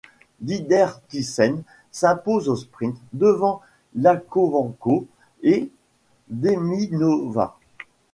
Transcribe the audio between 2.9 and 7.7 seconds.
devant Iakovenko et Demydova.